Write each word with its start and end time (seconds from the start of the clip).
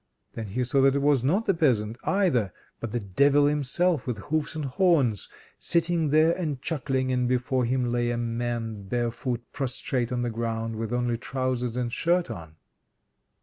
Then 0.33 0.47
he 0.47 0.63
saw 0.63 0.81
that 0.81 0.95
it 0.95 1.03
was 1.03 1.23
not 1.23 1.45
the 1.45 1.53
peasant 1.53 1.95
either, 2.03 2.51
but 2.79 2.91
the 2.91 2.99
Devil 2.99 3.45
himself 3.45 4.07
with 4.07 4.17
hoofs 4.17 4.55
and 4.55 4.65
horns, 4.65 5.29
sitting 5.59 6.09
there 6.09 6.31
and 6.35 6.59
chuckling, 6.59 7.11
and 7.11 7.27
before 7.27 7.65
him 7.65 7.91
lay 7.91 8.09
a 8.09 8.17
man 8.17 8.81
barefoot, 8.87 9.43
prostrate 9.53 10.11
on 10.11 10.23
the 10.23 10.31
ground, 10.31 10.75
with 10.77 10.91
only 10.91 11.19
trousers 11.19 11.75
and 11.75 11.89
a 11.89 11.93
shirt 11.93 12.31
on. 12.31 12.55